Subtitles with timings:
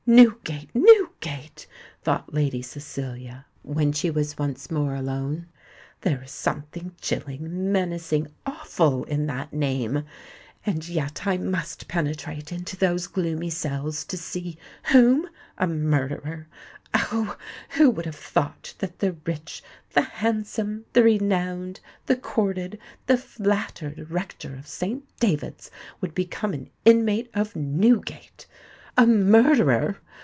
[0.07, 1.67] "Newgate, Newgate!"
[2.01, 5.47] thought Lady Cecilia, when she was once more alone:
[6.01, 10.03] "there is something chilling—menacing—awful in that name!
[10.65, 15.29] And yet I must penetrate into those gloomy cells to see—whom?
[15.59, 16.47] A murderer!
[16.93, 17.37] Oh!
[17.69, 19.63] who would have thought that the rich,
[19.93, 25.05] the handsome, the renowned, the courted, the flattered rector of St.
[25.21, 25.69] David's
[26.01, 28.45] would become an inmate of Newgate?
[28.97, 29.97] A murderer!